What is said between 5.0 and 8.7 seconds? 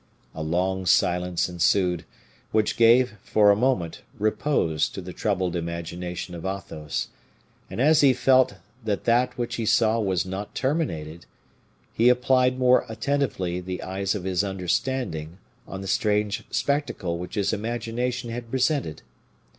troubled imagination of Athos; and as he felt